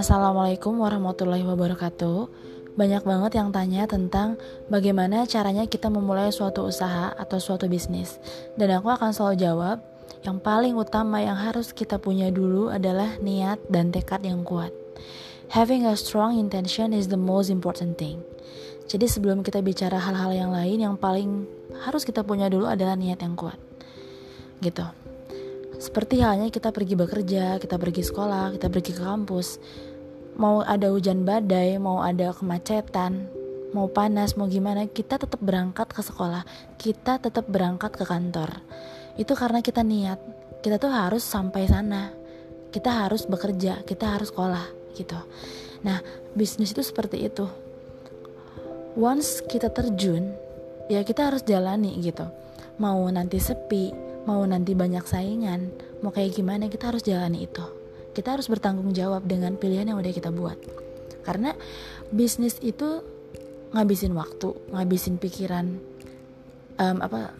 Assalamualaikum 0.00 0.80
warahmatullahi 0.80 1.44
wabarakatuh. 1.44 2.32
Banyak 2.80 3.04
banget 3.04 3.36
yang 3.36 3.52
tanya 3.52 3.84
tentang 3.84 4.40
bagaimana 4.72 5.28
caranya 5.28 5.68
kita 5.68 5.92
memulai 5.92 6.32
suatu 6.32 6.64
usaha 6.64 7.12
atau 7.12 7.36
suatu 7.36 7.68
bisnis. 7.68 8.16
Dan 8.56 8.72
aku 8.72 8.88
akan 8.88 9.12
selalu 9.12 9.36
jawab, 9.44 9.84
yang 10.24 10.40
paling 10.40 10.72
utama 10.80 11.20
yang 11.20 11.36
harus 11.36 11.76
kita 11.76 12.00
punya 12.00 12.32
dulu 12.32 12.72
adalah 12.72 13.20
niat 13.20 13.60
dan 13.68 13.92
tekad 13.92 14.24
yang 14.24 14.48
kuat. 14.48 14.72
Having 15.52 15.84
a 15.84 15.92
strong 15.92 16.40
intention 16.40 16.96
is 16.96 17.12
the 17.12 17.20
most 17.20 17.52
important 17.52 18.00
thing. 18.00 18.24
Jadi 18.88 19.04
sebelum 19.04 19.44
kita 19.44 19.60
bicara 19.60 20.00
hal-hal 20.00 20.32
yang 20.32 20.56
lain, 20.56 20.88
yang 20.88 20.96
paling 20.96 21.44
harus 21.84 22.08
kita 22.08 22.24
punya 22.24 22.48
dulu 22.48 22.64
adalah 22.64 22.96
niat 22.96 23.20
yang 23.20 23.36
kuat. 23.36 23.60
Gitu. 24.64 25.03
Seperti 25.78 26.22
halnya 26.22 26.48
kita 26.50 26.70
pergi 26.70 26.94
bekerja, 26.94 27.58
kita 27.58 27.76
pergi 27.76 28.02
sekolah, 28.06 28.54
kita 28.54 28.70
pergi 28.70 28.92
ke 28.94 29.02
kampus. 29.02 29.58
Mau 30.38 30.62
ada 30.62 30.90
hujan 30.90 31.22
badai, 31.22 31.78
mau 31.78 32.02
ada 32.02 32.34
kemacetan, 32.34 33.30
mau 33.70 33.90
panas, 33.90 34.34
mau 34.34 34.46
gimana, 34.50 34.86
kita 34.86 35.18
tetap 35.18 35.38
berangkat 35.42 35.90
ke 35.90 36.02
sekolah. 36.02 36.42
Kita 36.78 37.18
tetap 37.18 37.46
berangkat 37.46 37.94
ke 37.94 38.04
kantor. 38.06 38.62
Itu 39.14 39.38
karena 39.38 39.62
kita 39.62 39.82
niat. 39.82 40.18
Kita 40.62 40.78
tuh 40.78 40.90
harus 40.90 41.22
sampai 41.22 41.70
sana. 41.70 42.10
Kita 42.74 43.06
harus 43.06 43.26
bekerja, 43.30 43.86
kita 43.86 44.18
harus 44.18 44.34
sekolah 44.34 44.66
gitu. 44.98 45.18
Nah, 45.86 46.00
bisnis 46.34 46.74
itu 46.74 46.82
seperti 46.82 47.22
itu. 47.26 47.46
Once 48.94 49.42
kita 49.46 49.70
terjun, 49.70 50.34
ya 50.86 51.02
kita 51.02 51.30
harus 51.30 51.42
jalani 51.42 51.98
gitu. 52.02 52.26
Mau 52.78 53.06
nanti 53.10 53.38
sepi, 53.38 54.03
mau 54.24 54.40
nanti 54.48 54.72
banyak 54.72 55.04
saingan, 55.04 55.68
mau 56.00 56.12
kayak 56.12 56.36
gimana 56.36 56.68
kita 56.68 56.92
harus 56.92 57.04
jalani 57.04 57.44
itu. 57.44 57.64
Kita 58.14 58.36
harus 58.36 58.46
bertanggung 58.48 58.94
jawab 58.94 59.26
dengan 59.26 59.58
pilihan 59.58 59.90
yang 59.90 59.98
udah 60.00 60.12
kita 60.12 60.30
buat. 60.30 60.56
Karena 61.24 61.52
bisnis 62.12 62.60
itu 62.60 63.02
ngabisin 63.74 64.14
waktu, 64.14 64.54
ngabisin 64.70 65.18
pikiran, 65.18 65.66
um, 66.78 66.98
apa 67.02 67.34